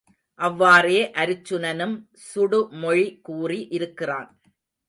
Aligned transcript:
அவ்வாறே 0.39 1.01
அருச்சுனனும் 1.15 1.93
சுடுமொழி 2.25 3.07
கூறி 3.21 3.59
இருக்கிறான். 3.71 4.29